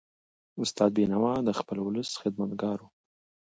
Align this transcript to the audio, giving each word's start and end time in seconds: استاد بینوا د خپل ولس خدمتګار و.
استاد 0.61 0.91
بینوا 0.97 1.33
د 1.43 1.49
خپل 1.59 1.77
ولس 1.81 2.09
خدمتګار 2.21 2.77
و. 2.81 2.87